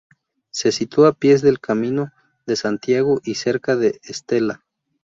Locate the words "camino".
1.59-2.11